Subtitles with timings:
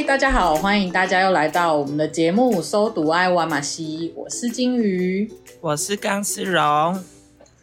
[0.00, 7.04] 嗨，大家好，欢迎大家又来到我们的节目《搜读爱玩马西》，我是金鱼，我是钢丝绒，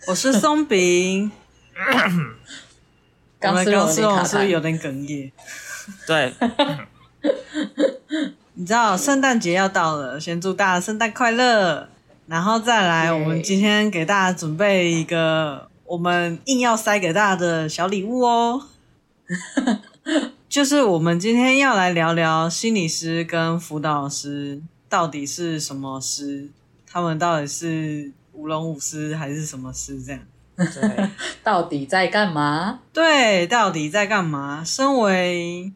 [0.07, 1.31] 我是松饼。
[3.41, 5.31] 钢丝绒是不是有点哽咽？
[6.05, 6.31] 对，
[8.53, 11.89] 你知道圣诞节要到了，先祝大家圣诞快乐，
[12.27, 18.67] 然后再来，我们今天给大家准备一个我们硬要塞给大家的小礼物哦。
[20.49, 26.49] 就是我们今天要来聊聊心理师跟辅导老师到底是什么师，
[26.85, 30.01] 他们到底是舞龙舞狮还是什么师？
[30.01, 30.21] 这样，
[30.55, 31.09] 对，
[31.43, 32.79] 到底在干嘛？
[32.93, 34.63] 对，到底在干嘛？
[34.63, 35.73] 身为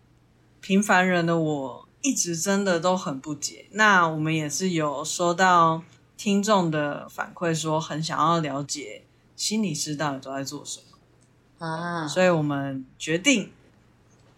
[0.61, 3.65] 平凡人的我，一直真的都很不解。
[3.71, 5.83] 那我们也是有收到
[6.15, 9.03] 听众的反馈，说很想要了解
[9.35, 13.51] 心理师到底都在做什么啊，所以我们决定。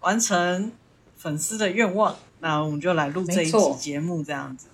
[0.03, 0.71] 完成
[1.15, 4.67] 粉丝的愿望，那我们就来录这一期节目，这样子。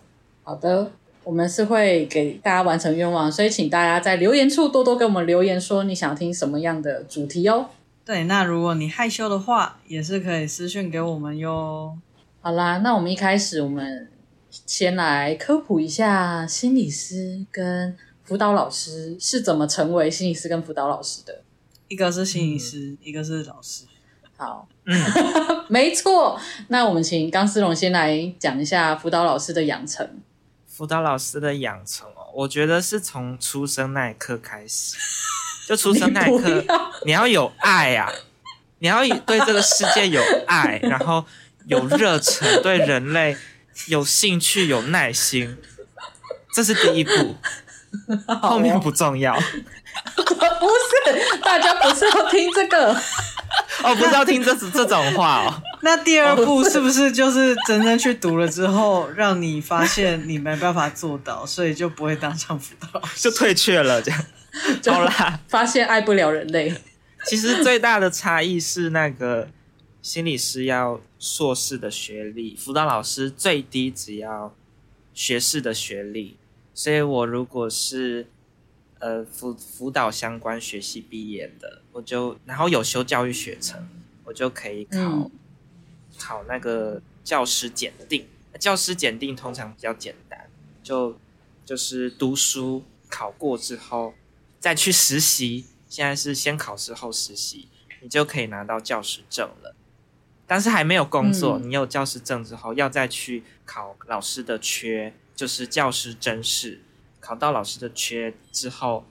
[0.44, 0.92] 好的，
[1.24, 7.70] 我们是会给大家完成愿望，所以请大家在留言处多多给我们留言，说你想听什么样的主题哦。
[8.04, 11.96] 对，那如果你害羞的话，也是可以私讯给我们哟。
[12.42, 14.10] 好啦，那我们一开始，我们
[14.50, 21.44] 先来科普一下心理师跟辅导老师是怎么成为心理师跟辅导老师的。
[21.88, 23.86] 一个是心理师，嗯、一个是老师。
[24.38, 26.40] 好，嗯， 没错。
[26.70, 30.20] 那我们请钢丝绒先来讲一下辅导老师的养成。
[30.68, 34.98] 辅导老师的养成哦，我觉得是从出生那一刻开始，
[35.68, 38.12] 就出生那一刻，你，要，你要有爱啊，
[38.80, 41.26] 你要对这个世界有爱， 然后
[41.68, 43.36] 有热忱，对人类
[43.88, 45.58] 有兴趣，有耐心，
[46.54, 47.36] 这是第一步，
[48.42, 49.38] 后面不重要。
[50.16, 52.96] 不是，大家不是要听这个。
[53.84, 55.62] 哦，不是要听这这种话哦。
[55.82, 64.26] 那第二步是不是就是真正去读了之后，让你发现你没办法做到，所以就不会当上辅导， 就退却了这样？
[64.86, 66.74] 好啦，发现爱不了人类。
[67.26, 69.48] 其实最大的差异是，那个
[70.02, 74.54] 心理师要硕士的学历，辅导老师最低只要
[75.14, 76.38] 学士的学历。
[76.74, 78.28] 所以我如果是。
[79.02, 83.86] 呃，辅辅导相关学系毕业的，我就然后有修教育学程，
[84.24, 85.32] 我就可以考、嗯、
[86.18, 88.26] 考那个教师检定。
[88.58, 90.50] 教师检定通常比较简单，
[90.82, 91.20] 就
[91.66, 94.14] 就是读书考过之后
[94.62, 95.66] 再去实习。
[95.90, 97.68] 现在是先考试后实习，
[98.02, 99.76] 你就可以拿到教师证了。
[100.48, 106.82] 但是还没有工作，嗯、你有教师证之后，要再去考老师的缺，就是教师真试。
[107.20, 109.06] 考到老师的缺之后，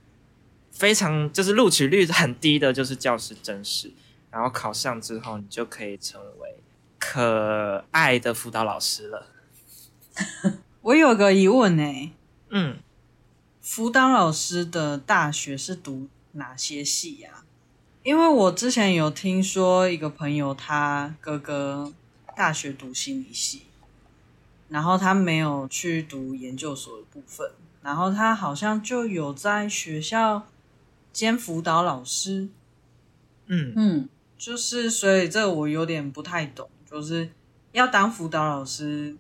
[0.70, 3.92] 非常就是录取率很低的，就是教师甄试。
[4.30, 6.56] 然后考上之后，你就可以成为
[6.98, 9.26] 可爱的辅导老师了。
[10.82, 12.12] 我有个疑问呢，
[12.50, 12.78] 嗯，
[13.60, 17.44] 辅导老师的大学是读哪些系呀？
[18.02, 21.92] 因为我之前有听说一个朋友，他哥哥
[22.36, 23.62] 大学读心理系，
[24.68, 27.50] 然后他没有去读研究所的部分。
[27.82, 30.46] 然后他好像就有在学校
[31.18, 32.48] 兼辅导老师，
[33.46, 37.28] 嗯嗯，就是所以这个我有点不太懂，就是
[37.72, 39.16] 要当辅导老师，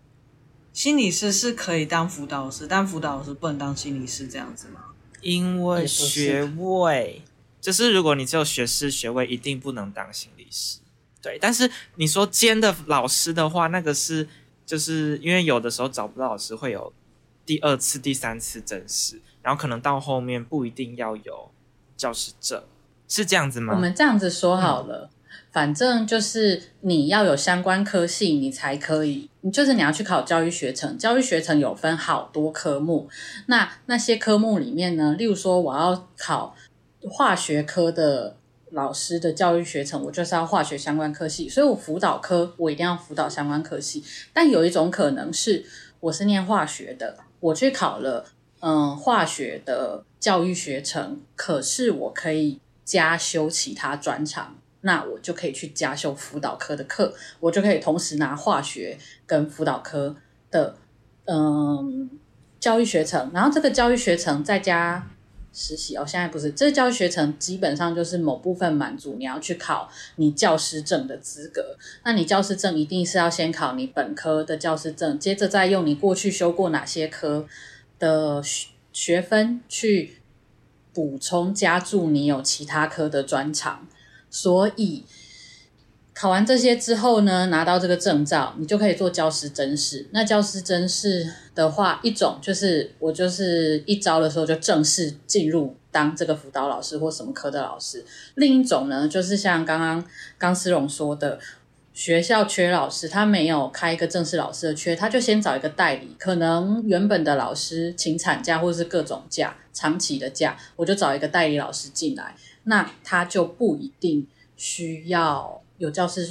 [0.72, 4.84] 心理师是可以当辅导老师，但辅导老师不能当心理师这样子吗？
[5.22, 7.22] 因为学位
[7.60, 10.78] 就是如果你只有学士学位，一定不能当心理师。
[11.20, 14.28] 对，但是你说兼的老师的话，那个是
[14.64, 16.92] 就是因为有的时候找不到老师会有。
[17.44, 21.50] 第二次、第三次甄试，然后可能到后面不一定要有
[21.98, 22.62] 教师证，
[23.06, 23.74] 是这样子吗？
[23.74, 25.18] 我们这样子说好了，嗯、
[25.52, 29.28] 反正就是你要有相关科系，你才可以。
[29.52, 33.08] 就是你要去考教育学程，教育学程有分好多科目。
[33.46, 36.54] 那那些科目里面呢，例如说我要考
[37.10, 38.36] 化学科的
[38.72, 44.04] 老师的教育学程，我就是要化学相关科系，所以我辅导科我一定要辅导相关科系。
[44.32, 45.64] 但有一种可能是，
[46.00, 48.26] 我是念化学的，我去考了
[48.60, 60.16] 嗯化学的教育学程，可是我可以加修其他专长，那我就可以去加修辅导科的课，我就可以同时拿化学跟辅导科
[60.50, 60.76] 的
[61.26, 62.10] 嗯
[62.58, 65.08] 教育学程，然后这个教育学程再加。
[65.50, 71.76] 实习哦，现在不是，这个教育学程基本上就是某部分满足你要去考你教师证的资格。
[72.04, 77.44] 那你教师证一定是要先考你本科的教师证，接着再用你过去修过哪些科
[77.98, 78.40] 的
[79.00, 80.16] 学分去
[80.92, 83.86] 补充加注你有其他科的专长。
[84.28, 85.04] 所以
[86.12, 90.08] 考完这些之后呢，拿到这个证照，你就可以做教师甄试。
[90.10, 91.32] 那教师甄试。
[91.58, 98.04] 的话，一种就是我就是一招的时候就正式进入当这个辅导老师或什么科的老师。
[98.36, 100.04] 另一种呢，就是像刚刚
[100.38, 101.36] 刚思荣说的，
[101.98, 106.14] 学校缺老师，他没有开一个正式老师的缺，他就先找一个代理。
[106.16, 114.24] 可能原本的老师请产假或者是各种假，长期的假，我就找一个代理老师进来，那他就不一定
[114.56, 116.24] 需要有教师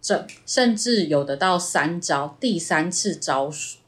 [0.00, 3.78] 证，甚至有的到三招，第三次招数。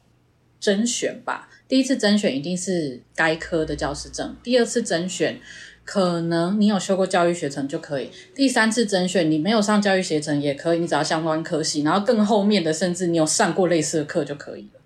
[0.57, 5.37] 甄选吧，第一次甄选一定是该科的教师证，第二次甄选
[5.85, 14.81] 可能你有修过教育学程就可以，第三次甄选你没有上教育学程也可以，你只要相关科系，然后更后面的甚至你有上过类似的课就可以了。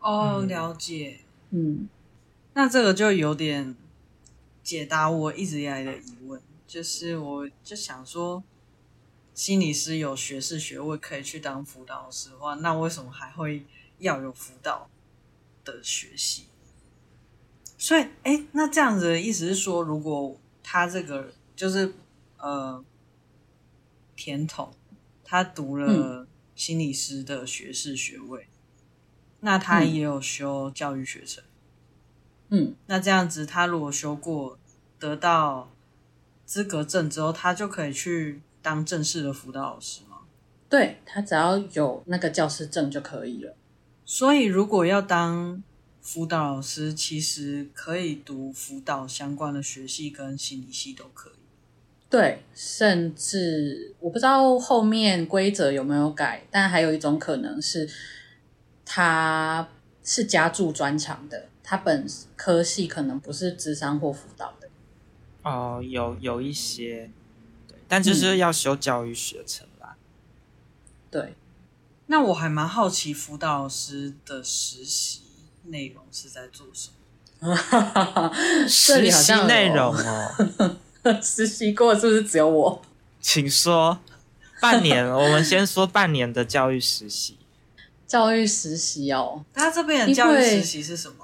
[0.00, 1.20] 哦，了解，
[1.50, 1.88] 嗯，
[2.52, 3.76] 那这个就有点
[4.62, 8.42] 解答我一直以来的疑问，就是我就想说，
[9.32, 13.64] 心理师有学士学位可以去当辅导师的话，那为什么还会
[13.98, 14.88] 要有辅导
[15.64, 16.46] 的学习，
[17.76, 21.94] 所以，哎，那这样子的意思是说，如果他这个就是
[22.38, 22.82] 呃，
[24.16, 24.72] 甜筒，
[25.24, 28.54] 他读了心理师的学士学位，嗯、
[29.40, 31.42] 那他也有修教育学程，
[32.48, 34.58] 嗯，那这样子，他如果修过，
[34.98, 35.70] 得到
[36.46, 40.20] 资格证之后，他就可以去当正式的辅导老师吗？
[40.68, 43.56] 对，他只要有那个教师证就可以了。
[44.04, 45.62] 所以，如果要当
[46.04, 51.32] 辅导老师，其实可以读辅导相关的学系跟心理系都可以。
[52.10, 57.88] 对，甚至我不知道后面规则有没有改，但还有一种可能是，
[58.84, 59.66] 他
[60.04, 62.06] 是加注专长的，他本
[62.36, 64.68] 科系可能不是智商或辅导的。
[65.42, 67.10] 哦，有有一些，
[67.66, 69.96] 对，但就是要修教育学程啦。
[69.96, 70.04] 嗯、
[71.10, 71.34] 对。
[72.06, 75.22] 那我还蛮好奇辅导老师的实习
[75.66, 76.88] 内容是在做什
[77.40, 77.54] 么？
[78.68, 80.76] 实习内容哦，
[81.22, 82.82] 实习过是不是只有我？
[83.20, 83.98] 请说，
[84.60, 87.38] 半年，我们先说半年的教育实习。
[88.06, 91.16] 教育实习哦，他这边的教育实习是什么？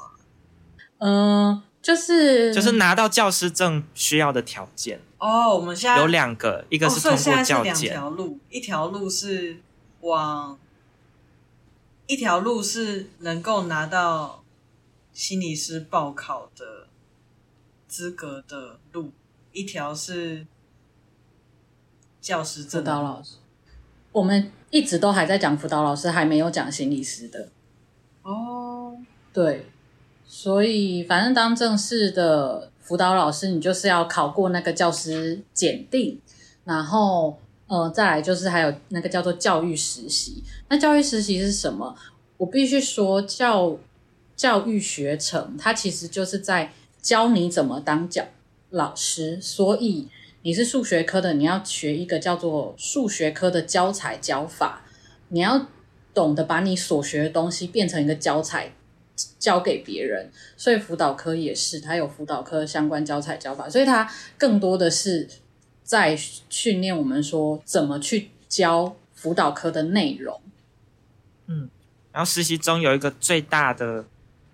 [0.99, 1.11] 嗯、
[1.49, 5.55] 呃，就是就是拿到教师证需要的条件哦。
[5.55, 9.59] 我们现在有两个，一个是通过教检，两条路，一条路是
[10.01, 10.59] 往。
[12.11, 14.43] 一条路是能够拿到
[15.13, 16.89] 心理师报考的
[17.87, 19.13] 资格的路，
[19.53, 20.45] 一条是
[22.21, 22.83] 教师证。
[22.83, 23.37] 辅导老师，
[24.11, 27.49] 我们一直都还在讲辅导老师，还没有讲心理师的。
[28.23, 28.97] 哦，
[29.33, 29.67] 对，
[30.27, 36.21] 所以反正当正式的辅导老师，你就是要考过那个教师检定，
[36.65, 37.39] 然后。
[37.71, 40.43] 呃，再来就是还有那个叫做教育实习。
[40.69, 41.95] 那教育实习是什么？
[42.37, 43.79] 我必须说教，
[44.35, 48.25] 教育学程它其实就是在教你怎么当教
[48.71, 49.41] 老师。
[49.41, 50.09] 所以
[50.43, 54.83] 你是数学科的，你要学一个叫做数学科的教材教法。
[55.29, 55.69] 你要
[56.13, 58.73] 懂得把你所学的东西变成一个教材
[59.39, 60.29] 教给别人。
[60.57, 65.29] 所以辅导科也是，它有辅导科相关教材教法，所以它更多的是。
[65.91, 66.15] 在
[66.49, 70.41] 训练我们说怎么去教辅导科的内容，
[71.49, 71.69] 嗯，
[72.13, 74.05] 然后实习中有一个最大的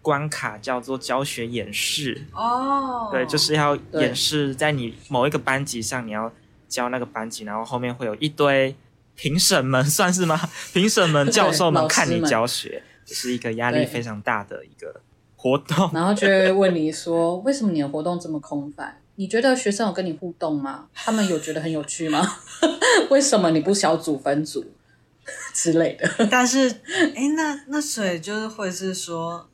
[0.00, 6.32] 关卡叫做教学演示哦，对，就是要演示在你某一个班级上，你要
[6.68, 8.74] 教那个班级，然后后面会有一堆
[9.14, 10.40] 评审们， 算是吗？
[10.72, 15.02] 评审们、教授们看你教学，就是一个压力非常大的一个
[15.36, 19.02] 活动，然后就会问你说，为什么你的活动这么空泛？
[19.16, 20.86] 你觉得学生有跟你互动吗？
[20.94, 22.38] 他们有觉得很有趣吗？
[23.10, 24.64] 为什么你不小组分组
[25.52, 26.08] 之类的？
[26.30, 26.68] 但是，
[27.14, 29.48] 哎，那那所以就是会是说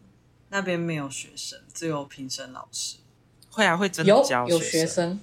[0.50, 2.96] 那边没有学生，只有评审老师。
[3.50, 5.20] 会啊，会真的教有有学生，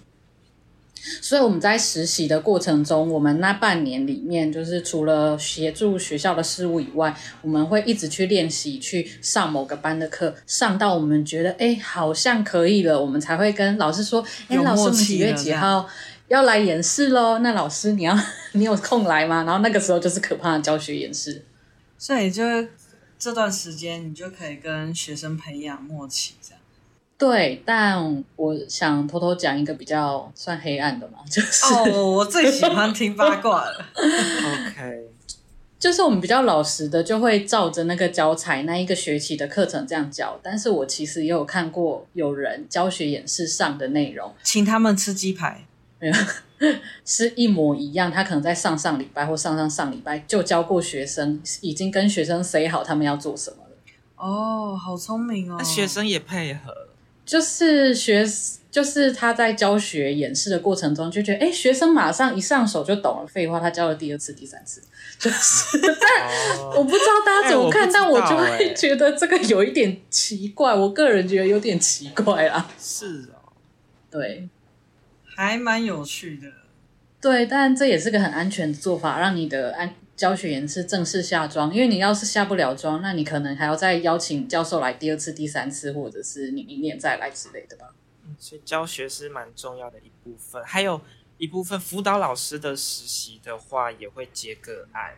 [1.21, 15.87] 所以我们在实习的过程中，我们那半年里面，就是除了协助学校的事务以外，我们会一直去练习，去上某个班的课，上到我们觉得哎好像可以了，我们才会跟老师说，哎老师，我们几月几号
[16.27, 17.39] 要来演示喽？
[17.39, 18.17] 那老师你要
[18.53, 19.43] 你有空来吗？
[19.43, 21.43] 然后那个时候就是可怕的教学演示，
[21.97, 22.43] 所以就
[23.17, 26.58] 这段时间你就可以跟学生培养默契，这样。
[27.19, 33.85] 对，但我想偷偷讲一个比较算黑暗的嘛，就是哦，oh, 我最喜欢听八卦了。
[33.93, 35.09] OK，
[35.77, 40.39] 就是我们比较老实的，就会照着那个教材那一个学期的课程这样教。
[40.41, 45.65] 但是我其实也有看过有人教学演示上的内容，请他们吃鸡排，
[45.99, 46.13] 没有，
[47.03, 48.09] 是一模一样。
[48.09, 53.69] 他可能在上上礼拜或上上上礼拜就教过学生，已经跟学生 say 好他们要做什么了。
[54.15, 56.88] 哦，oh, 好聪明哦，那学生也配合。
[57.29, 58.25] 就是学，
[58.71, 63.27] 就是他在教学演示的过程中就觉得，哎，学生马上一上手就懂了。
[63.27, 64.81] 废话，他教了第二次、第三次，
[65.19, 70.73] 就是， 但我不知道大家怎么看，我但我就会觉得这个有一点奇怪。
[70.73, 72.67] 我个人觉得有点奇怪啦。
[72.79, 73.53] 是哦，
[74.09, 74.49] 对，
[75.35, 76.47] 还蛮有趣的。
[77.21, 79.93] 对，但这也是个很安全的做法，让你的安。
[80.19, 87.95] 教学员是正式下妆，因为你要是下不了妆，那你可能还要再邀请教授来第二次、第三次，或者是你明年再来之类的吧。
[88.25, 90.99] 嗯，所以教学是蛮重要的一部分，还有
[91.37, 95.13] 一部分辅导老师的实习的话，也会接个案，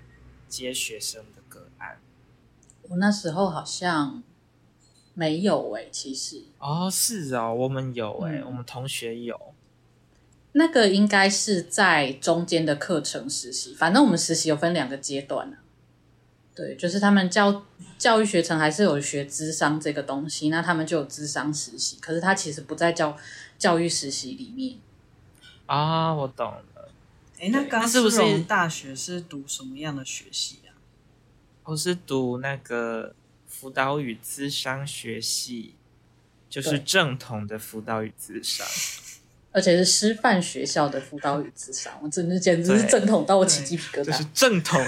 [0.47, 1.99] 接学生的个案。
[2.83, 4.21] 我那时候好像
[5.15, 9.50] 没有哎、欸，其实哦，是哦，我们有哎、欸，嗯、我们同学有。
[10.53, 15.63] 那个应该是在中间的课程实习，反正我们实习有分两个阶段呢、啊。
[16.53, 17.65] 对，就是他们教
[17.97, 23.17] 教育学程还是有学智商这个东西，那他们就有智商实习，可是他其实不在教
[23.57, 24.77] 教育实习里面。
[25.65, 26.89] 啊，我懂了。
[27.39, 30.75] 哎，那刚是不是大学是读什么样的学系啊？
[31.63, 33.15] 我是读那个
[33.47, 35.75] 辅导与咨商学系，
[36.49, 38.67] 就是正统的辅导与咨商。
[39.51, 44.05] 而且是师范学校的辅导与智商，我真的简直是正统到我起鸡皮疙瘩。
[44.05, 44.81] 就是正统，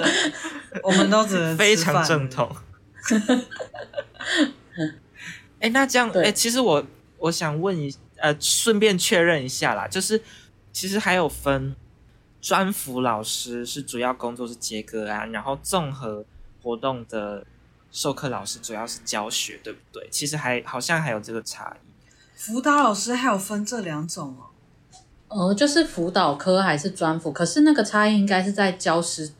[0.84, 2.54] 我们都只能 非常正统。
[5.60, 6.86] 哎、欸，那这样，哎、欸，其实我
[7.18, 10.22] 我想问一，呃，顺便确认一下啦，就是
[10.72, 11.74] 其实还有分
[12.40, 16.24] 专辅老师是主要工作是接个案，然后综合
[16.62, 17.46] 活动的
[17.90, 20.08] 授课老师主要是教学，对不对？
[20.10, 21.89] 其实还好像还有这个差异。
[22.40, 24.34] 辅导老师还有分这两种
[25.28, 29.30] 哦，呃，就是辅导科还是专辅，可是那个差异应该是在教师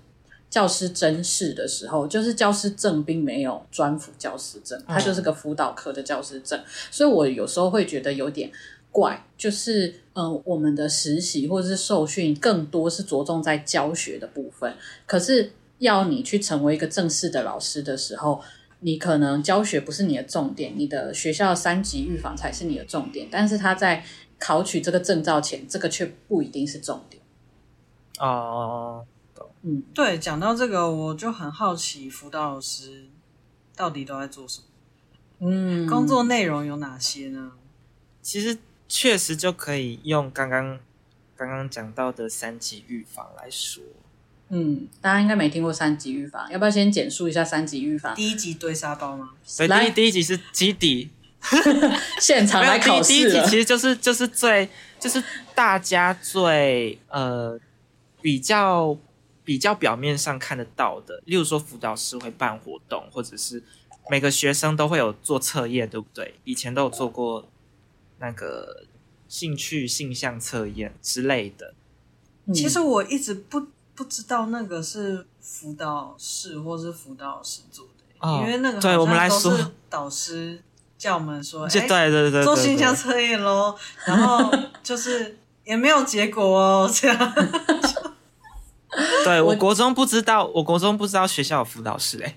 [0.50, 8.52] 教师甄试的时候，就是教师证并没有专辅教师证，它就是个辅导科的教师证，嗯、所以我有时候会觉得有点
[8.92, 14.74] 怪，就是嗯、呃，我们的实习或者是受训更多是着重在教学的部分，
[15.06, 18.42] 可是要你去成为一个正式的老师的时候。
[18.80, 24.04] 你可能教学不是你的重点，你的学校三级预防才是你的重点，但是他在
[24.38, 27.22] 考取这个证照前，这个却不一定是重点。
[28.18, 29.06] 哦，
[29.62, 33.06] 嗯，对，讲到这个，我就很好奇，辅导老师
[33.76, 34.66] 到底都在做什么？
[35.40, 37.52] 嗯，工作内容有哪些呢？
[38.22, 38.58] 其实
[38.88, 40.78] 确实就可以用刚刚
[41.36, 43.82] 刚刚讲到的三级预防来说。
[44.52, 48.12] 嗯，大家应该没听过三级预防，要不要先简述一下三级预防？
[48.16, 49.30] 第一级堆沙包吗？
[49.56, 51.08] 对，来第一第一集是基底，
[52.20, 53.08] 现场来考试。
[53.10, 55.22] 第一集其实就是就是最就是
[55.54, 57.56] 大家最呃
[58.20, 58.98] 比较
[59.44, 63.62] 比较表面上看得到的，例如说辅导师会办活动，或者是
[64.10, 66.34] 每个学生都会有做测验，对不对？
[66.42, 67.48] 以前都有做过
[68.18, 68.82] 那个
[69.28, 71.72] 兴趣性向测验之类的。
[72.46, 73.68] 嗯、其实我一直不。
[74.00, 79.54] 不知道那个是辅导室或是辅导老师做的，哦、因为那个对我们来说，
[79.90, 80.58] 导师
[80.96, 83.76] 叫我们说， 哎，对对对对，做形象测验喽，
[84.06, 84.50] 然后
[84.82, 87.34] 就是也没有结果哦，这样。
[89.22, 92.34] 对我国中不知道，我国中不知道学校有辅导室，哎，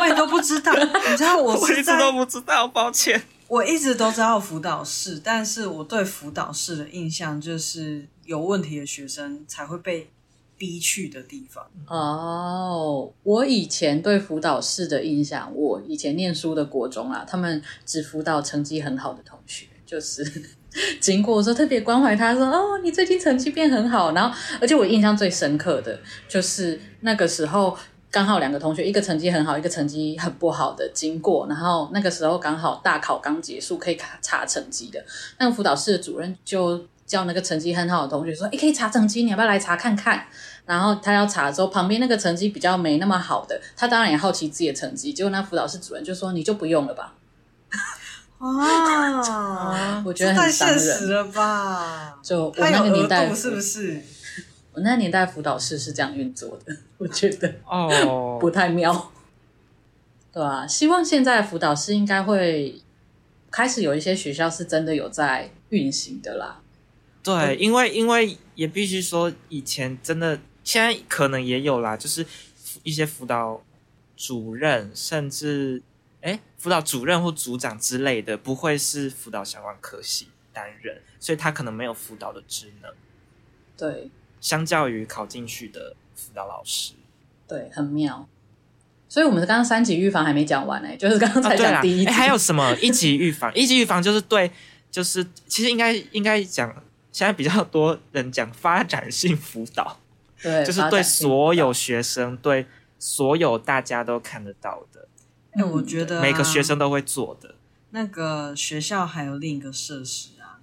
[0.00, 10.10] 我也都不知道，你知道我我一直都不知道，抱歉，我一直都知道辅导室，但是我对辅导室的印象就是有问题的学生才会被。
[10.58, 20.24] 逼去的地方哦我以前对辅导室的印象，我以前念书的国中啊，他们只辅导成绩很好的同学，就是
[21.00, 25.98] 经过的时候特别关怀他说：“哦，你最近成绩变很好。”然后，而且我印象最深刻的
[26.28, 27.76] 就是那个时候
[28.10, 35.04] 刚好两个同学，一个成绩很好，一个成绩很不好的经过，然后那个时候刚好大考刚结束，可以查成绩的，
[35.38, 36.86] 那个辅导室的主任就。
[37.06, 40.26] 叫那个成绩很好的同学说：“哎，可以查成绩，你要不要来查看看？”
[40.66, 45.12] 然后他要查的时候，旁边那个成绩比较没那么好的，他当然也好奇自己的成绩。
[45.12, 47.14] 结果那辅导室主任就说：“你就不用了吧。”
[48.38, 52.18] 啊， 我觉得很伤人，太现实了吧？
[52.22, 54.02] 就我那个年代是不是？
[54.72, 59.10] 我那个年代辅导室是这样运作的， 我觉得哦不太妙，
[60.32, 62.82] 对啊，希望现在辅导室应该会
[63.50, 66.60] 开始有一些学校是真的有在运行的啦。
[67.26, 72.24] 对，因为因为也必须说，以前真的现在可能也有啦，就是
[72.84, 73.62] 一些辅导
[74.16, 75.82] 主任甚至。
[76.22, 82.90] 哎，辅导主任或组长之类的，不会是辅导相关科系担任，所以他可能没有辅导的职能。
[83.76, 86.94] 对，相较于考进去的辅导老师，
[87.46, 88.28] 对，很妙。
[89.08, 93.54] 所以，我们刚刚三级预防还没讲完呢，就是刚刚才讲第一还有什么一级预防？
[93.54, 94.50] 一级预防就是对，
[94.90, 96.74] 就是其实应该应该讲，
[97.16, 99.98] 现在比较多人讲发展性辅导，
[100.42, 102.66] 对，就是对所有学生，对
[102.98, 105.08] 所有大家都看得到的。
[105.52, 107.54] 哎，我觉得、啊、每个学生都会做的。
[107.88, 110.60] 那个学校还有另一个设施啊，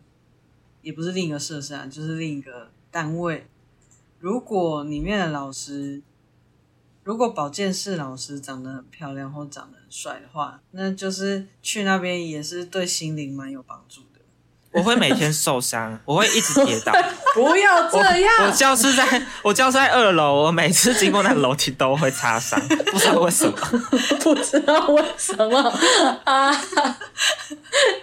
[0.84, 3.48] 也不是另一个设施啊，就是另一个单位。
[4.20, 6.04] 如果里面的老师，
[7.04, 14.13] 如果保健室老师长得很漂亮或长得很帅的话，那就是去那边也是对心灵蛮有帮助的。
[14.74, 16.92] 我会每天受伤，我会一直跌倒。
[17.34, 18.34] 不要这样！
[18.40, 22.60] 我，我教室在，我教室在二楼，我每次经过那个楼梯都会擦伤，
[22.92, 23.54] 不知道为什么，
[24.22, 25.74] 不知道为什么
[26.26, 26.56] 啊？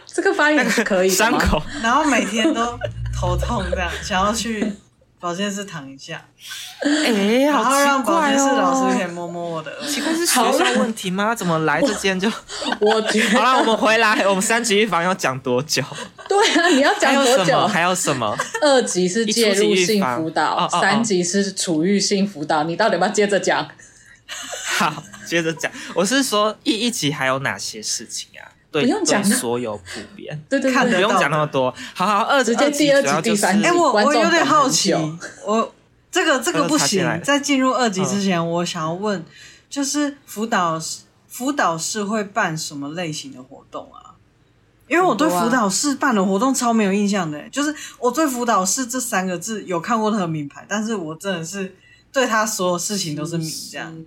[0.07, 2.79] 这个发言是可以的伤口，然后每天都
[3.19, 4.73] 头痛，这样想要去。
[5.21, 6.25] 保健室躺一下，
[6.81, 8.03] 哎、欸，好奇怪哦！
[8.07, 11.33] 保健室老师可以摸摸我的，奇怪是学校问题吗？
[11.37, 12.27] 怎么来这间就？
[12.81, 15.83] 我 觉得 好了，我们回来，我们三级预防要讲多久？
[16.27, 17.67] 对啊，你要讲多久？
[17.67, 18.35] 还有什么？
[18.62, 23.69] 二级是介入性辅导，哦哦哦三级是处遇性辅导，你到底要不要接着讲？
[24.78, 25.71] 好，接着讲。
[25.95, 28.50] 我是说一一级还有哪些事情啊？
[28.71, 31.75] 对，不用讲，所有普遍， 对对对，不用讲那么多。
[31.95, 33.67] 好好，二直接第二集、第三集。
[33.67, 34.95] 哎，我我有点好奇，
[35.45, 35.75] 我
[36.11, 37.21] 这个这个 不行。
[37.25, 39.25] 在进入二级之前，我想要问，
[39.69, 40.80] 就是辅导
[41.26, 44.15] 辅导室会办什么类型的活动啊？
[44.87, 51.75] 因为我对辅导室办的活动超没有印象的，就是我对辅导室这三个字有看过他的名牌，但是我真的是
[52.13, 54.04] 对他所有事情都是谜这样。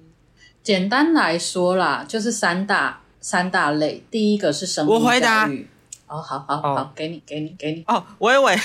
[0.62, 3.02] 简单来说啦，就是三大。
[3.24, 5.02] 三大类，第一个是生命教育。
[5.02, 5.50] 我回答。
[6.08, 7.84] 哦，好好好，哦、给你，给你，给你。
[7.88, 8.60] 哦，我以为，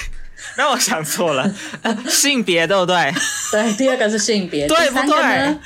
[0.59, 1.55] 那 我想错了，
[2.11, 2.97] 性别对不对？
[3.53, 5.59] 对，第二个是性别，对不对？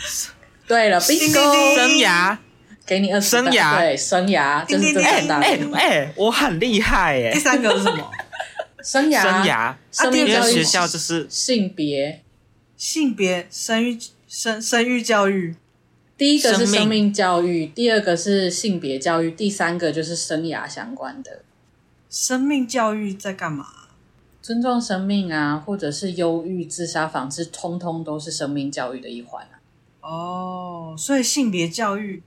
[0.69, 1.75] 对了，bingo。
[1.75, 2.37] 生涯，
[2.85, 3.31] 给你二十。
[3.31, 5.47] 生涯，对，生涯这是这三大类。
[5.47, 7.33] 哎哎哎，我很厉害哎。
[7.33, 8.11] 第三个是什么？
[8.85, 12.23] 生涯，生涯，生命教育学校就是性别，
[12.77, 15.57] 性别，生育，生生育教育。
[16.17, 21.43] 第一个是生命教育，第二个是性别教育，第三个就是生涯相关的。
[22.09, 23.67] 生命教育在干嘛？
[24.41, 29.61] 尊重生命啊，或者是忧郁、自杀防治，通通都是生命教育的一环啊。
[30.01, 32.23] 哦，所以性别教育，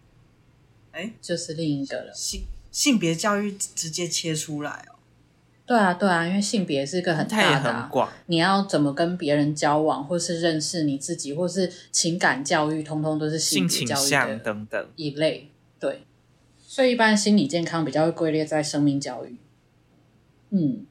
[0.92, 2.14] 哎，就是另一个了。
[2.14, 4.95] 性性别教育直接切出来哦。
[5.66, 8.08] 对啊，对啊，因为性别是一个很大的、啊，很广。
[8.28, 15.50] 你要怎么跟别人交往，或是认识你自己，或是情感教育，通通都是性别教育的等等一类。
[15.80, 16.06] 对，
[16.60, 19.38] 所以一般心理健康比较会归列在生命教育。
[20.52, 20.86] 嗯，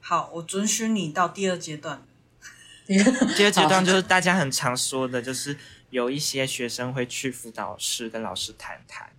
[0.00, 2.00] 好，我准许你到第二阶段。
[2.88, 5.54] 第二阶段就是大家很常说的，就是
[5.90, 9.10] 有一些学生会去辅导室跟老师谈谈，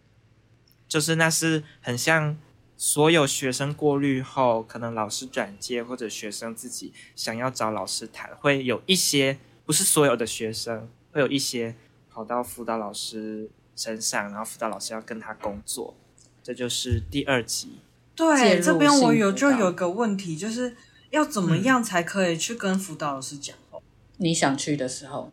[0.88, 2.36] 就是那是很像。
[2.78, 11.76] 所有学生过滤后，可能老师转接或者学生自己想要找老师谈，会有一些不是所有的学生，会有一些
[12.12, 15.96] 跑到辅导老师身上，然后辅导老师要跟他工作，
[16.44, 17.80] 这就是第二集。
[18.16, 20.76] 对，这边我有就有个问题，就是
[21.12, 23.80] 要怎么样才可以去跟辅导老师讲话？
[24.18, 25.32] 你想去的时候，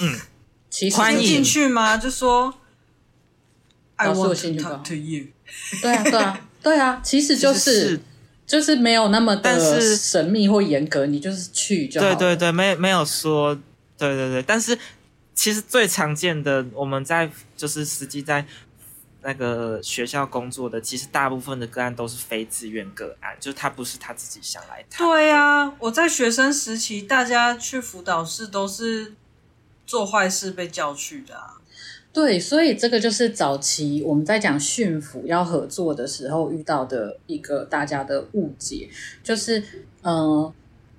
[0.00, 0.18] 嗯，
[0.70, 1.96] 其实欢迎进去吗？
[1.96, 2.54] 就说。
[4.00, 5.32] I want to talk to you。
[5.82, 7.98] 对啊，对啊，对啊，其实就是，
[8.46, 12.06] 就是没有那么的神秘或严格，你就是去就好。
[12.06, 13.54] 对对对，没没有说，
[13.96, 14.42] 对对对。
[14.42, 14.78] 但是
[15.34, 18.46] 其实最常见的，我们在就是实际在
[19.22, 25.06] 那个学校工作的，其实大部分的个案都是非自愿个案，就是他不是他自己想来谈。
[25.06, 29.14] 对啊，我在学生时期，大家去辅导室都是
[29.84, 31.57] 做坏事被叫去的啊。
[32.18, 38.88] 对，所以这个就是早期我们在讲驯服要合作的时候遇到的一个大家的误解，
[39.22, 39.62] 就是
[40.02, 40.52] 呃，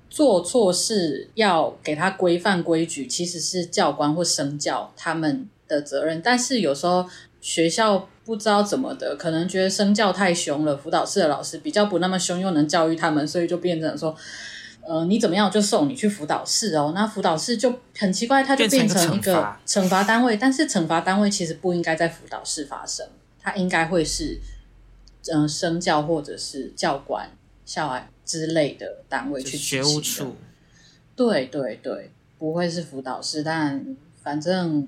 [0.09, 6.21] 做错事要给他规范规矩，其实是教官或生教他们的责任。
[6.23, 7.05] 但是有时候
[7.41, 14.15] 学校不知道怎么的，可能觉得生教太凶了，辅导室的老师比较不那么凶，又能教育他们，所以就变成说。
[14.89, 16.93] 呃，你怎么样我就送你去辅导室哦。
[16.95, 20.35] 那辅导室就很奇怪，它就变成一个惩罚单位。
[20.35, 23.07] 但是惩罚单位其实不应该在辅导室发生，
[23.39, 24.39] 它应该会是
[25.27, 27.29] 嗯、呃，生教或者是教官、
[27.67, 30.35] 校安之类的单位去学务处。
[31.15, 33.43] 对对对，不会是辅导室。
[33.43, 34.87] 但反正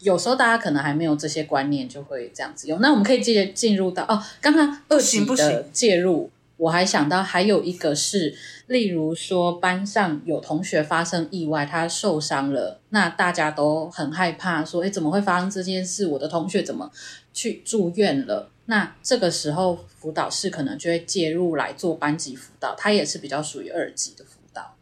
[0.00, 2.80] 有时候大家可能还没有这些观念，就会这样子用。
[2.80, 6.28] 那我们可以接进入到哦，刚刚二级的介入。
[6.60, 16.06] 我还想到还有一个是，例如说班上有同学发生意外，他受伤了，那大家都很害怕，说，诶，怎么会发生这件事？
[16.06, 16.90] 我的同学怎么
[17.32, 18.50] 去住院了？
[18.66, 24.76] 那这个时候辅导室可能就会介入来做班级辅导，他也是比较属于二级的辅导。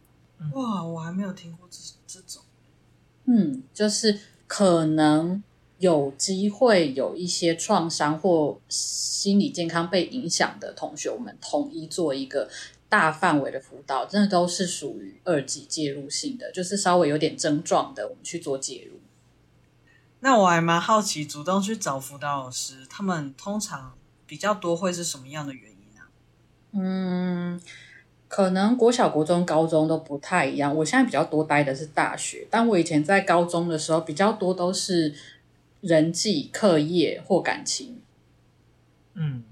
[0.55, 2.43] 哇，我还没有听过这这种。
[3.27, 5.43] 嗯，就是可能。
[5.79, 12.49] 有机会有一些创伤或心理健康被影响的同学，我们统一做一个
[12.89, 18.99] 大范围的辅导，真的都是属于二级介入性的，就是稍微有点症状的，我们去做介入。
[20.19, 23.95] 那我还蛮好奇，主动去找辅导老师，他们通常
[24.27, 26.11] 比较多会是什么样的原因啊？
[26.73, 27.61] 嗯，
[28.27, 30.75] 可能国小、国中、高中都不太一样。
[30.75, 35.15] 我现在比较多待的是大学，但我以前在高中的时候，比较多都是。
[35.81, 38.01] 人际、课业或感情，
[39.15, 39.45] 嗯，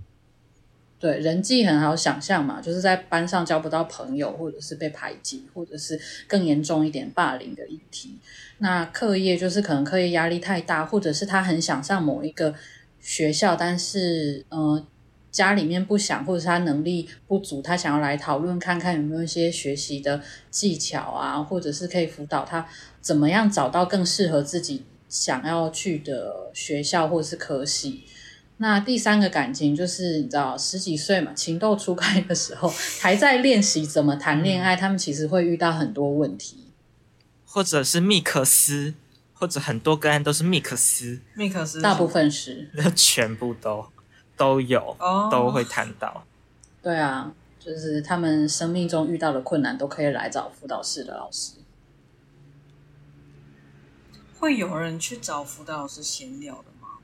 [0.98, 8.18] 对，人际很好想象嘛，就是在班上交不到朋友，或者是被排挤，或者是更严重一点霸凌的议题。
[8.58, 12.54] 那课业就是可能课业压力太大，或者是他很想上某一个
[12.98, 14.84] 学校，但是呃
[15.30, 22.66] 家里面不想，或者是他能力不足，他想要来讨论看看有没有一些学习的技巧啊，或者是可以辅导他
[23.00, 24.82] 怎么样找到更适合自己。
[25.08, 28.04] 想要去的学校或者是科系，
[28.58, 32.68] 那第三个感情就是你知道十几岁嘛，情窦初开的时候，
[33.00, 36.72] 还在练习怎么谈恋爱，他们其实会遇到很多问题，
[37.44, 38.94] 或者是密克斯，
[39.34, 43.86] 或者很多个案都是密克斯，密克斯大部分是， 全部都
[44.36, 45.30] 都有，oh.
[45.30, 46.24] 都会谈到。
[46.82, 51.52] 对啊，就是他们生命中遇到的困难，都可以来找辅导室的老师。
[54.46, 56.98] 会有人去找辅导老师闲聊的吗？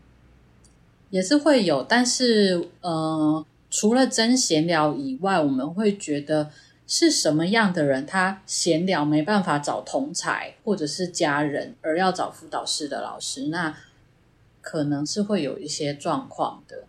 [1.11, 6.53] 也是会有，但是呃，除了真闲聊以外，我们会觉得
[6.87, 13.77] 是什么样的人，他闲聊没办法找同才或者是家人，而要找辅导室的老师，那
[14.61, 16.85] 可能是会有一些状况的。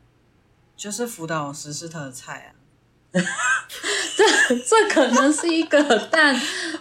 [0.78, 2.54] 就是辅导老师是他的菜啊。
[4.16, 6.40] 这这可能是一个，但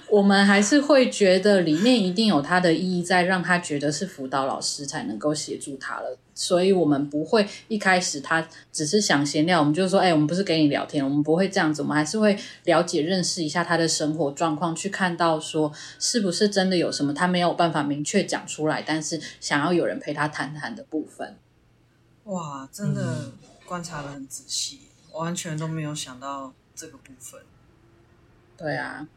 [0.09, 6.19] 我们还是会觉得里面一定有它的意义在，让他觉得是辅导老师才能够协助他了。
[6.35, 21.37] 所以我们不会一开始他只是想闲聊，我们就说，哎，我们不是跟你聊天，我们不会这样子，我们还是会了解、认识一下他的生活状况，去看到说是不是真的有什么他没有办法明确讲出来，但是想要有人陪他谈谈的部分。
[22.25, 23.33] 哇，真的
[23.67, 24.81] 观察的很仔细。
[25.15, 27.41] 完全都没有想到这个部分。
[28.57, 29.09] 对啊，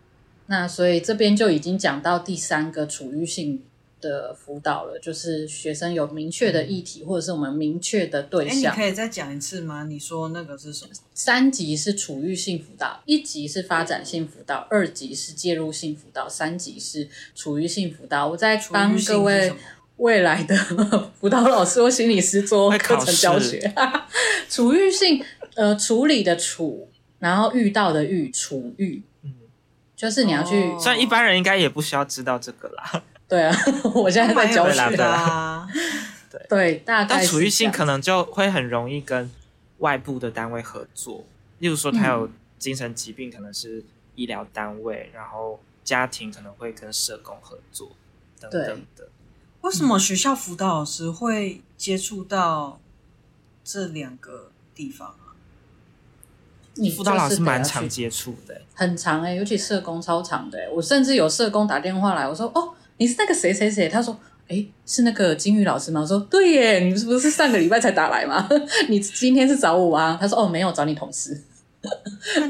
[0.48, 3.64] 那所以这边就已经讲到第三个处遇性
[4.02, 8.74] 的辅导了，就是学生有明确的议题，或者是我们明确的对象。
[8.74, 9.84] 你可以再讲一次吗？
[9.86, 10.92] 你说那个是什么？
[11.14, 18.28] 三级是处遇性辅导，一级是发展性辅导，二级是介入性辅导，三级是处遇性辅导。
[18.28, 19.54] 我在帮各位
[19.98, 20.56] 未来的
[21.20, 23.74] 辅导老师或心理师做课程教学。
[24.50, 25.24] 处遇性。
[25.56, 26.90] 呃，处理的处，
[27.20, 29.34] 然后遇到的遇，处遇，嗯，
[29.96, 30.78] 就是你要去。
[30.80, 33.04] 虽然一般人应该也不需要知道这个啦。
[33.28, 33.56] 对啊，
[33.96, 35.68] 我现在在教学的啊。
[36.30, 37.16] 对 对，大概。
[37.16, 39.32] 但处遇性可能就会很容易跟
[39.80, 41.26] 外部的单位合作，
[41.60, 43.84] 例如说他有精神疾病，可能是
[44.16, 47.92] 医疗单位，嗯，然后家庭可能会跟社工合作
[48.40, 49.08] 等等的。
[49.62, 52.80] 为什么学校辅导老师会接触到
[53.64, 55.16] 这两个地方？
[56.76, 60.60] 你辅导老师蛮常接触的，很长哎、欸，尤其社工超长的。
[60.74, 64.18] 我甚至有社工打电话来，我说：“哦，你是那个谁谁谁？”他说
[64.50, 68.48] ：“哎，是那个金玉老师吗？”我说：“对耶，你是不是上个礼拜才打来吗？
[68.90, 71.42] 你今天是找我啊？”他说：“哦，没有，找你同事。”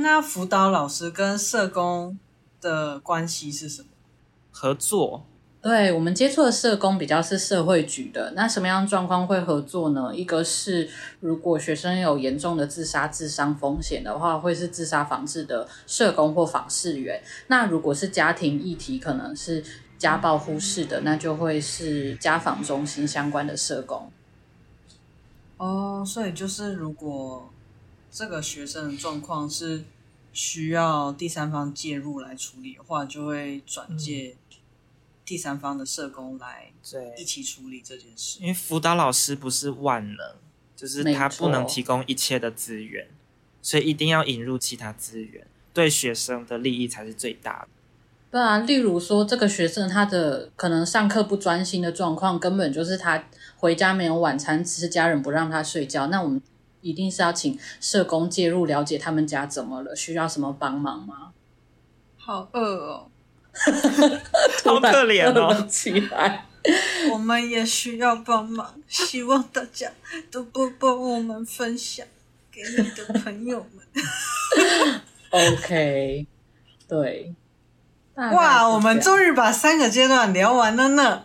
[0.02, 2.18] 那辅导老师跟社工
[2.62, 3.88] 的关系是什么？
[4.52, 5.26] 合作。
[5.66, 10.16] 对，我们接触的社工比较是社会局的，那什么样状况会合作呢？
[10.16, 10.88] 一个是
[11.22, 17.20] 如果学生有严重的自杀、自伤风险的话，会是自杀防治的社工或访视员。
[17.48, 19.64] 那如果是家庭议题，可能是
[19.98, 24.12] 家暴、忽视的，那就会是家访中心相关的社工。
[25.58, 27.50] 哦，所以就是如果
[28.12, 29.84] 这个学生的状况是
[30.32, 34.36] 需要第三方介入来处理的话，就会转介。
[35.26, 40.36] 第三方的社工来对一起处理这件事，因为辅导老师不是万能，
[40.76, 43.08] 就是他不能提供一切的资源，
[43.62, 47.68] 所以一定要引入其他资源，对学生的利益才是最大的。
[48.30, 53.24] 对啊，例如说这个学生他的可能上课不专心的状况，根本就是他
[53.58, 56.42] 回家没有晚餐吃，家人不让他睡觉，那我们
[56.82, 61.32] 一定是要请社工介入，了解他们家怎么了，需要什么帮忙吗？
[62.18, 63.10] 好饿哦。
[64.64, 65.66] 好可怜哦！
[65.70, 66.46] 起来，
[67.12, 69.90] 我们也需要帮忙，希望大家
[70.32, 72.06] 都帮帮我们分享
[72.52, 73.86] 给你的朋友们。
[75.32, 76.28] OK，
[76.88, 77.34] 对，
[78.16, 81.24] 哇，我们终于把三个阶段聊完了呢。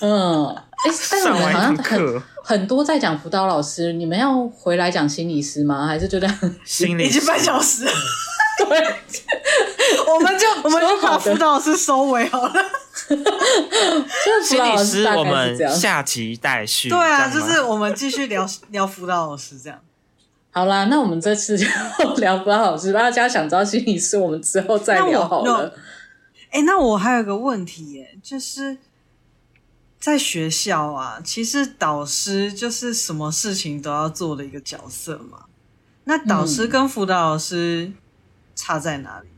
[0.00, 5.86] 嗯，哎，但我们好像很很多在讲辅导老师，你们要回来讲心理师吗？
[5.86, 6.54] 还是就这样？
[6.64, 7.84] 心理师已经半小时。
[8.58, 8.66] 对，
[10.12, 12.54] 我们就 我们就把辅导老师收尾好了。
[14.44, 16.88] 心理师，我们下集待续。
[16.88, 19.78] 对啊，就是我们继续聊 聊辅导老师这样。
[20.50, 21.66] 好啦，那我们这次就
[22.16, 25.72] 聊辅导老师，大家想知道心理师，我们之后再聊好了。
[26.50, 28.78] 哎，那我还有个问题耶，就是
[30.00, 35.44] 在学校啊，其实导师就是什么事情都要做的一个角色嘛。
[36.04, 37.92] 那导师跟辅导老师。
[38.58, 39.28] 差在哪里？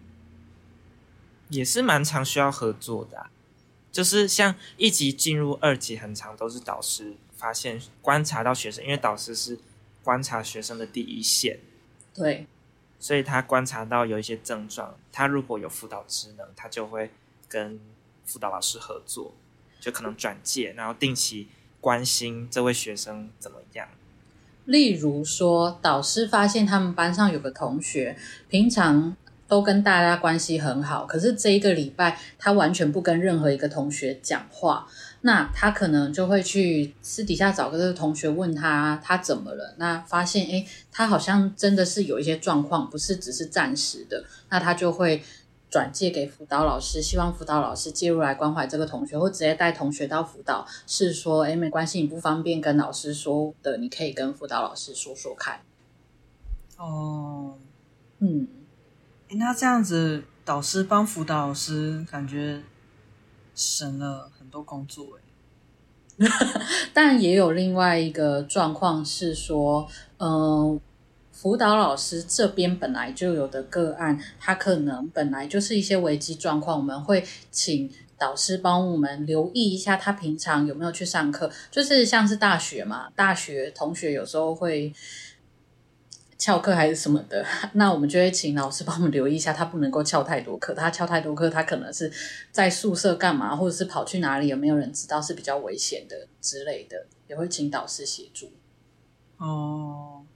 [1.51, 3.31] 也是蛮常需要合作的啊，
[3.93, 9.59] 就是像一级进入二级，很长都是导师发现观察到学生，因为导师是
[10.03, 11.61] 观察学生的第一线，
[12.15, 12.47] 对，
[12.99, 17.11] 所以他观察到有一些症状，他如果有辅导职能，他就会
[17.47, 17.79] 跟
[18.25, 19.35] 辅导老师合作，
[19.81, 21.49] 就可能转介，然后定期
[21.81, 23.87] 关心这位学生怎么样。
[24.71, 28.17] 例如说，导师发现他们班上有个同学，
[28.49, 29.17] 平常
[29.49, 34.87] 都跟大家关系很好，可是这一个礼拜他完全不跟任何一个同学讲话，
[35.23, 45.21] 那他可能就会去私底下找个这个同学问他他怎么了，那发现诶，他好像真的是有一些状况，不是只是暂时的，那他就会。
[45.71, 55.61] 转借给辅导老师，希望辅导老师介入来关怀这个同学，或直接带同学到辅导室说：“哎，没关系，你不方便跟老师说的，你可以跟辅导老师说说看。”
[56.77, 57.55] 哦，
[58.19, 58.49] 嗯，
[59.31, 62.63] 那这样子，导师帮辅导老师，感觉
[63.55, 65.23] 省了很多工作哎。
[66.93, 70.81] 但也有另外一个状况是说，嗯、呃。
[71.41, 84.93] 辅导老师这边本来就有的个案，他可能本来就是一些危机状况，我们会请导师帮我们留意一下他平常有没有去上课，就是像是大学嘛，大学同学有时候会
[86.37, 92.13] 翘课还是什么的，那我们就会请老师帮我们留意一下，他不能够翘太多课，他翘太多课，他可能是
[92.53, 98.53] 在宿舍干嘛，或者是跑去哪里，有没有人知道是比较危险的之类的，也会请导师协助。
[99.39, 100.27] 哦。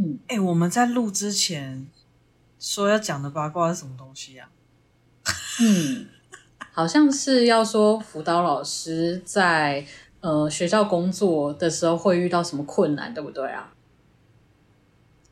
[0.00, 1.86] 嗯，哎、欸，我们在录之前
[2.60, 4.48] 说要讲的八卦是什么东西呀、
[5.24, 5.30] 啊？
[5.60, 6.06] 嗯，
[6.72, 9.84] 好像是要说辅导老师在
[10.20, 13.68] 呃学校工作的时候会遇到什么困难，对不对啊？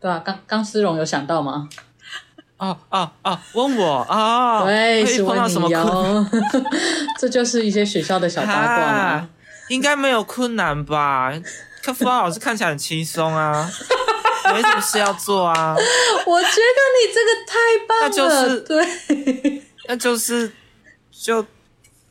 [0.01, 1.69] 对啊，刚刚思荣有想到吗？
[2.57, 4.63] 哦哦哦，问我啊？
[4.63, 6.29] 哦、 对，是问你哦。
[7.21, 9.29] 这就是一些学校的小八卦吗？
[9.69, 11.33] 应该没有困难吧？
[11.85, 13.71] 可辅导老师看起来很轻松啊。
[14.55, 15.75] 没什么事要做啊！
[16.27, 17.55] 我觉得你这个太
[17.87, 20.53] 棒了，那就是对， 那就是
[21.11, 21.45] 就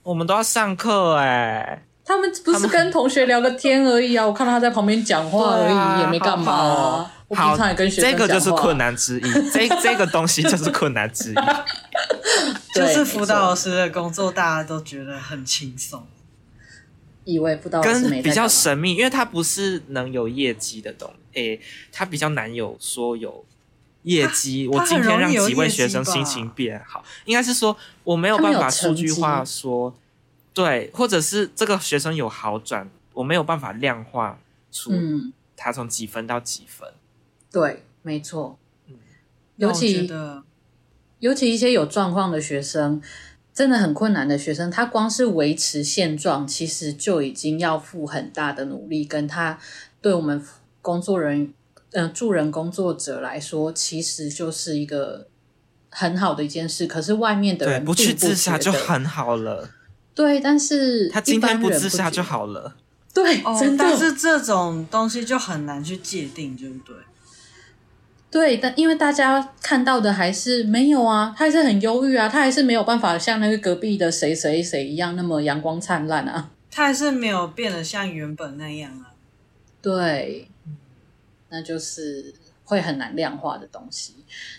[0.04, 1.82] 我们都要上课哎。
[2.08, 4.24] 他们不是跟同学聊个天而已啊！
[4.24, 8.12] 我看到他在旁边讲话而已，啊、也没干嘛、我平常也跟学生。
[8.12, 11.36] 这个就是困难之一，这这个东西就是困难之一。
[12.76, 16.06] 就是辅导老师的工作，大家都觉得很轻松。
[17.26, 21.62] 以为辅导老师没跟比较神秘，因为他不是能有业绩的东西，诶，
[21.92, 23.44] 他比较难有说有
[24.04, 24.68] 业绩。
[24.68, 29.94] 我今天让几位学生心情变好，应该是说我没有办法数据化说，
[30.54, 34.40] 对，或者是这个学生有好转，我没有办法量化
[34.72, 34.94] 出
[35.58, 36.88] 他从几分到几分。
[36.88, 36.96] 嗯、
[37.52, 38.58] 对，没错。
[38.88, 38.96] 嗯，
[39.58, 40.10] 尤其
[41.20, 43.02] 尤其一些有状况的学生。
[43.56, 49.58] 真的很困难的学生，他光是维持现状，其实就已经要付很大的努力，跟他
[50.02, 50.46] 对我们
[50.82, 51.54] 工作人员、
[51.94, 55.30] 呃，助人工作者来说，其实就是一个
[55.89, 56.86] 很好的一件事。
[56.86, 59.70] 可是外面的人不，不去自杀就很好了。
[60.13, 62.76] 对，但是他今天不自杀就好了。
[63.13, 63.86] 对，哦，真的。
[63.86, 66.96] 但是这种东西就很难去界定，对不对？
[68.36, 79.15] 对，但因为大家看到的还是没有啊，他还是很忧郁啊，他还是没有办法像那个隔壁的谁谁谁一样那么阳光灿烂啊，他还是没有变得像原本那样啊。
[79.82, 80.50] 对，
[81.48, 82.34] 那就是
[82.65, 84.15] 会很难量化的东西。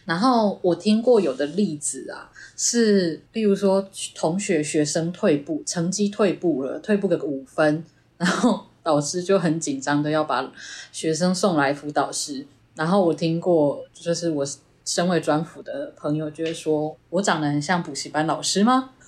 [0.06, 7.84] 然后我听过有的例子啊，是例如说同学学生退步，成绩退步了，退步个五分，
[8.16, 10.50] 然后导师就很紧张的要把
[10.90, 12.46] 学生送来辅导室。
[12.76, 14.46] 然后我听过，就是我
[14.84, 18.90] 身为专辅的朋友，就会说我长得很像补习班老师吗？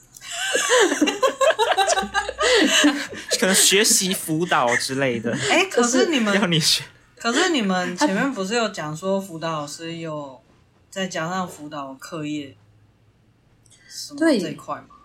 [3.39, 5.33] 可能学习辅导之类的。
[5.51, 6.83] 哎，可是你们要你学，
[7.17, 10.41] 可是你们 前面不是有讲说辅导老师有
[10.91, 12.57] 再加上辅导课业
[13.89, 14.97] 什么这一块吗？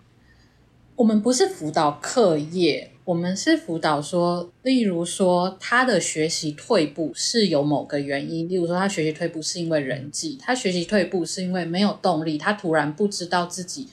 [0.96, 2.93] 我们不是辅导课业。
[3.04, 13.88] 我们是辅导说，例如说他的学习退步是有某个原因，例如说他学习退步是因为人际，他学习退步是因为没有动力，他突然不知道自己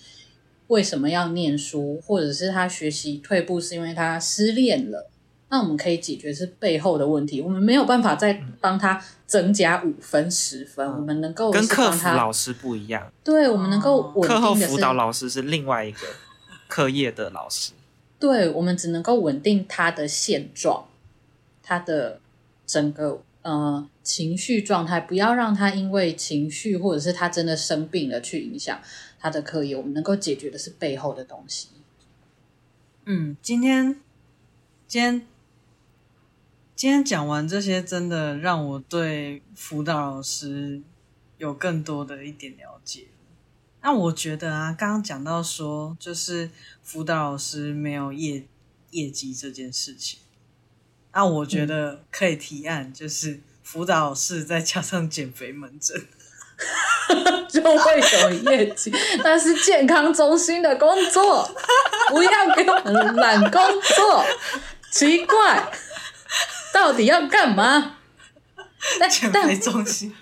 [0.67, 5.09] 为什么要念书，或者是他学习退步是因为他失恋了。
[5.49, 16.07] 那我们可以解决是背后的问题，我们没有办法再帮他增加五分十分，嗯、我们能够跟课辅老师不一样，对，我们能够稳定的，课后辅导老师是另外一个
[16.69, 17.73] 课业的老师。
[18.21, 20.87] 对，我们只能够稳定他的现状，
[21.63, 22.21] 他的
[22.67, 28.79] 整个呃情绪状态，不要让他因为情绪或者是他真的生病了去影响
[29.19, 29.75] 他的课业。
[29.75, 31.69] 我们能够解决的是背后的东西。
[33.05, 33.99] 嗯，今天
[34.87, 35.27] 今天
[36.75, 40.79] 今天讲完这些，真的让我对辅导老师
[41.39, 43.07] 有更多的一点了解。
[43.83, 46.51] 那我觉得啊，刚刚讲到说，就是
[46.83, 48.45] 辅导老师没有业
[48.91, 50.19] 业绩这件事情，
[51.13, 55.99] 那我觉得可以提案，就是辅导老师再加上减肥门诊，
[57.49, 58.93] 就会有业绩。
[59.23, 61.49] 那是健康中心的工作，
[62.09, 64.23] 不要给我们懒工作。
[64.91, 65.71] 奇怪，
[66.71, 67.97] 到底要干嘛？
[68.99, 70.13] 但减肥中心，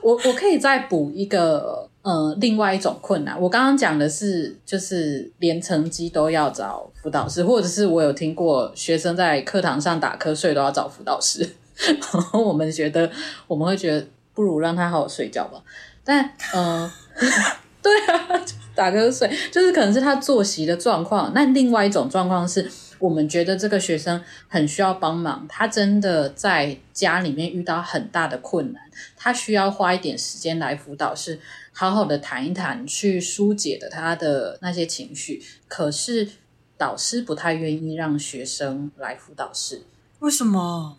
[0.00, 1.89] 我我可以再补一个。
[2.02, 11.46] 呃，另外一种困难，我刚刚讲的是，就是连成绩都要找辅导师，或者是我有听过学生在课堂上打瞌睡都要找辅导师。
[12.12, 13.10] 然后我们觉得，
[13.46, 15.62] 我们会觉得不如让他好好睡觉吧。
[16.02, 16.90] 但，呃，
[17.82, 18.28] 对啊，
[18.74, 21.30] 打瞌睡就是可能是他作息的状况。
[21.34, 28.82] 那另外一种状况是，我们觉得这个学生很需要帮忙，他真的在家里面遇到很大的困难，
[29.16, 31.38] 他需要花一点时间来辅导是。
[31.80, 35.42] 好好的谈一谈，去疏解的他的那些情绪。
[35.66, 36.28] 可是
[36.76, 39.84] 导师不太愿意让学生来辅导室，
[40.18, 40.98] 为什么？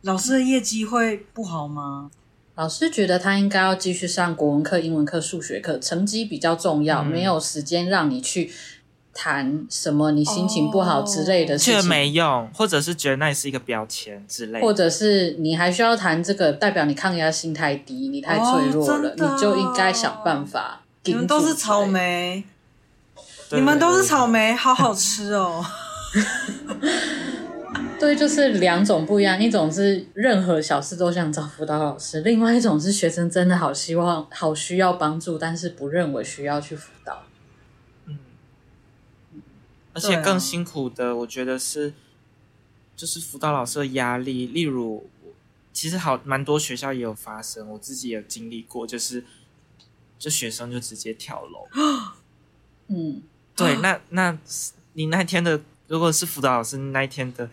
[0.00, 2.10] 老师的业绩会不好吗？
[2.56, 8.50] 老师觉得他应该要继续上国文课、英文课、数学课，成绩比较重要，嗯、没有时间让你去。
[9.14, 10.10] 谈什么？
[10.12, 20.80] 你心情不好之类的事情，却没用，或者是觉得那也是一个标签之类的，或者是你还需要谈这个，代表你抗压性太低，你太脆弱了，你就应该想办法。
[21.04, 22.44] 你们都是草莓，
[23.50, 25.64] 你们都是草莓，好好吃哦。
[27.98, 37.22] 对，就是两种不一样，一种是任何小事都想找辅导老师，另外一种是学生真的好希望、好需要帮助，但是不认为需要去辅导。
[39.94, 41.92] 而且更辛苦的，我觉得是，
[42.96, 44.46] 就是辅导老师的压力。
[44.46, 45.08] 例如，
[45.72, 49.24] 其实好蛮多学校也有发生，我自己也有经历过，就是，
[50.18, 51.68] 就学生就直接跳楼。
[52.88, 53.22] 嗯，
[53.54, 54.38] 对， 那那
[54.94, 57.50] 你那天的，如果是辅导老师那一天的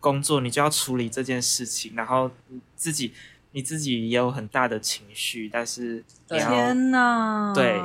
[0.00, 3.12] 工作，你就要处理这件事情，然后你自己
[3.52, 7.80] 你自己也有很大的情绪，但是天哪，对。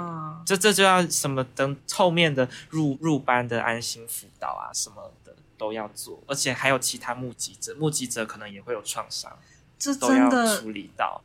[0.46, 9.38] 这这就要什么等后面的入入班的安心辅导啊什么的都要做，而且还有其他目击者，目击者可能也会有创伤，
[9.80, 11.22] 这都要处理到。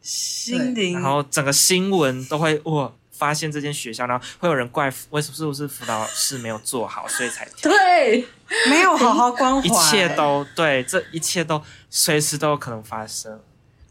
[0.00, 8.28] 心灵，然后整个新闻都会哇发现这间学校，然后会有人怪为什么是不是辅导室没有做好，所以才对，
[8.68, 13.40] 没有好好关怀，一切都对，这一切都随时都有可能发生。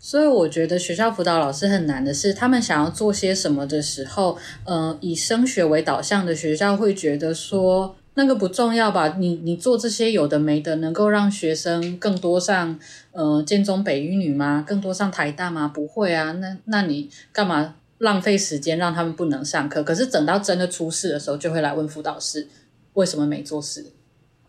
[0.06, 9.16] 所以我觉得学校辅导老师很难的是，他们想要做些什么的时候，呃，以升学为导向的学校会觉得说那个不重要吧？
[9.18, 12.78] 你你做这些有的没的，能够让学生更多上
[13.14, 14.66] 呃建中北一女吗？
[14.68, 15.70] 更多上台大吗？
[15.70, 19.82] 不会啊，那那你干嘛浪费时间让他们不能上课？
[19.82, 22.50] 可是等到真的出事的时候，就会来问辅导师
[22.96, 23.86] 为什么没做事？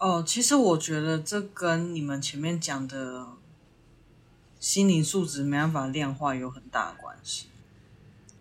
[0.01, 3.27] 哦，其实我觉得这跟你们前面讲的。
[4.65, 7.49] 心理素质没办法量化有很大的关系，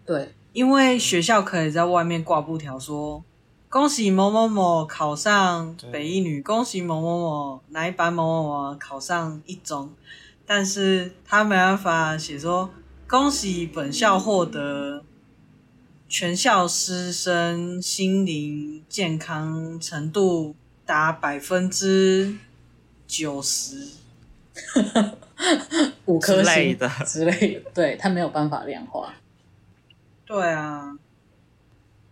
[0.06, 3.22] 对，因为学校可以在外面挂布条说，
[3.68, 9.92] 恭喜某某某考上北一女，恭喜某某某哪一班某某某考上一中，
[10.46, 12.70] 但是他没办法写说，
[13.06, 15.04] 恭喜本校获得
[16.08, 20.56] 全校师生心灵健康程度
[20.86, 22.38] 达百分之
[23.06, 23.90] 九十。
[26.06, 29.14] 五颗星之类的 之类的，对，他没有办法量化。
[30.26, 30.98] 对啊，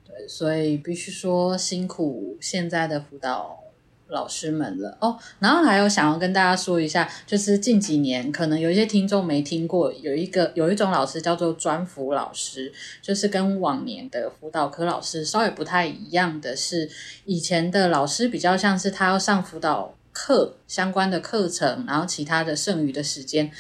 [0.05, 3.59] 对，所以必须说辛苦现在的辅导
[4.07, 5.17] 老师们了哦。
[5.39, 12.71] 然后还有想要跟大家说一下，就是近几年可能有一些听众没听过，有一个有一种老师叫做专辅老师，
[13.01, 16.89] 就是跟往年的辅导科老师稍微不太一样的是，
[17.25, 19.95] 以前的老师比较像是他要上辅导。
[20.13, 23.51] 课相关的课程，然后其他的剩余的时间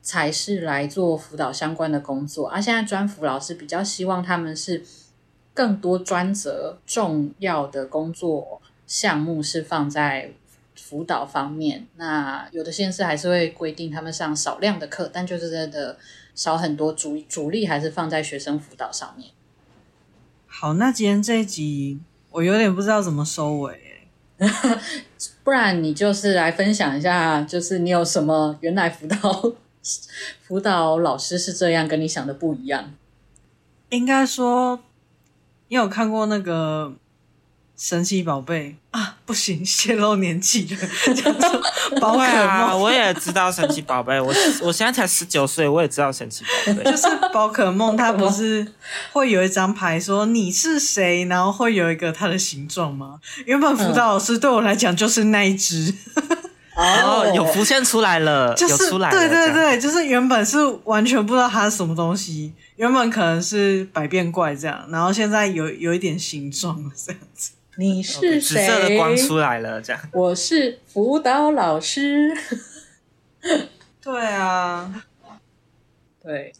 [0.00, 2.48] 才是来做辅导相关的工作。
[2.48, 4.82] 而、啊、现在专辅老师比较希望他们是
[5.52, 10.32] 更多专责重要的工作项目是放在
[10.74, 11.86] 辅导方面。
[11.96, 15.98] 那有的县市还是会规定他们上少量的课，但就是真的
[16.34, 19.30] 少很多，主主力还是放在学生辅导上面。
[20.46, 22.00] 好，那今天这一集
[22.30, 24.08] 我有点不知道怎么收尾。
[25.48, 29.16] 不然你就是来分享一下，就是你有什么原来辅导
[30.46, 32.92] 辅导老师是这样，跟你想的不一样。
[33.88, 34.78] 应该说，
[35.68, 36.92] 你有看过那个？
[37.78, 40.88] 神奇宝贝啊，不行，泄露年纪了。
[41.14, 41.62] 叫做
[42.00, 44.20] 宝可梦啊，我也知道神奇宝贝。
[44.20, 46.90] 我我现在才十九岁，我也知道神奇宝贝。
[46.90, 48.66] 就是宝可梦，它不是
[49.12, 53.20] 会有一张牌说你是谁，然后会有一个它的形状吗？
[53.46, 55.94] 原本辅导老师对我来讲就是那一只。
[56.74, 59.16] 哦，有浮现出来了，就是有出来了。
[59.16, 67.52] 对对对，就是原本是完全不知道它是什么东西，原本可能是百变怪这样，然后现在有有一点形状这样子。
[67.80, 68.40] 你是谁？
[68.40, 70.02] 紫色的光出来了，这样。
[70.12, 72.28] 我是辅导老师。
[74.02, 75.04] 对啊，
[76.20, 76.52] 对。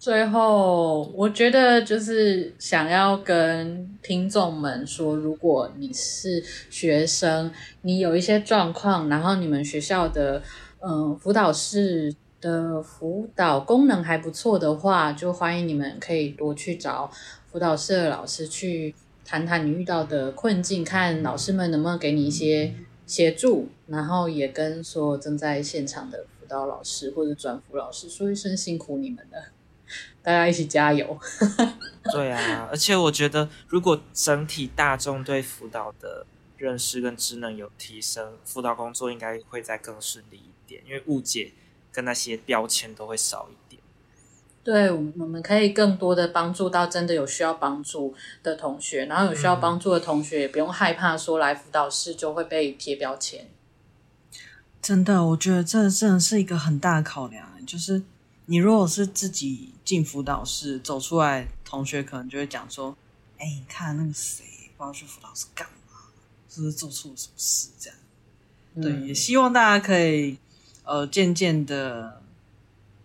[0.00, 7.52] 最后，我觉得就是想要跟听众们说，如果你是学生，
[7.82, 10.42] 你有一些状况，然后你们学校的
[10.80, 17.08] 嗯辅导室的辅导功能还不错的话，就欢迎你们可以多去找
[17.50, 18.92] 辅导室的老师去。
[19.24, 22.74] 谈谈你遇到的困境，看老师们能不能给你一些
[23.06, 29.48] 协助，然后也跟所有正在现场的辅导老师或者转辅老师说一声辛苦你们了，
[30.22, 31.18] 大家一起加油。
[32.12, 36.26] 对啊，而且我觉得，如果整体大众对辅导的
[36.58, 41.52] 认识跟职能有提升，辅导工作应该会再更顺利一点，因为误解
[41.90, 43.63] 跟那些标签都会少一点。
[44.64, 53.46] 对，我们可以更多的帮助到真的有需要帮助的同学，然后有需要帮助的同学也不用害怕说来辅导室就会被贴标签。
[54.80, 57.46] 真的，我觉得这真的是一个很大的考量。
[57.66, 58.02] 就是
[58.46, 62.96] 你如果是自己进辅导室走出来，同学可能就会讲说
[63.36, 64.44] ：“哎，你看那个谁，
[64.78, 65.98] 不知道去辅导室干嘛，
[66.48, 67.98] 是不是做错了什么事？”这样。
[68.76, 70.38] 嗯、对，也希望大家可以
[70.84, 72.22] 呃渐渐的。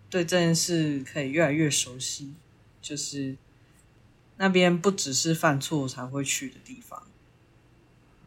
[0.09, 2.33] 对这件事可以越来越熟悉，
[2.81, 3.35] 就是
[4.37, 7.03] 那边不只是犯错才会去的地方，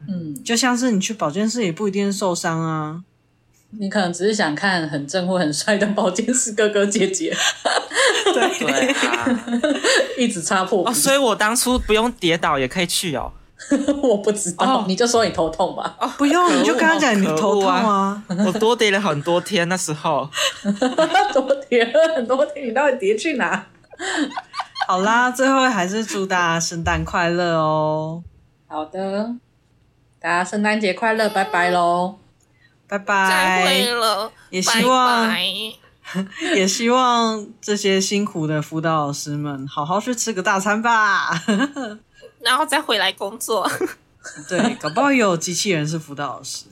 [0.07, 3.03] 嗯，就像是你去保健室也不一定受伤啊，
[3.71, 7.35] 你可能只是想看很正或很帅的保健室哥哥姐姐，
[8.35, 8.59] 对。
[8.59, 9.47] 对啊，
[10.19, 13.33] 一直擦破，哦，所以我当初不用跌倒也可以去哦。
[14.03, 15.97] 我不知道，哦、你就说你头痛吧。
[15.99, 18.23] 哦，不用，你就跟他讲你头痛啊。
[18.47, 20.29] 我多叠了很多天，那时候
[21.33, 23.67] 多叠了很多天，你到底叠去哪？
[24.89, 28.23] 好啦，最后还是祝大家圣诞快乐哦。
[28.67, 29.35] 好的，
[30.21, 32.17] 大家圣诞节快乐，拜拜喽，
[32.89, 33.29] 拜拜。
[33.29, 35.43] 再会了，也希望拜拜
[36.55, 41.31] 也希望这些辛苦的辅导老师们好好去吃个大餐吧。
[42.43, 43.69] 然后再回来工作，
[44.49, 46.67] 对，搞不好有机器人是辅导老师，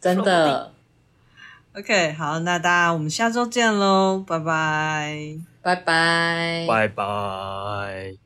[0.00, 0.72] 真的。
[1.76, 8.25] OK，好，那大家我们下周见喽，拜拜，拜拜，拜拜。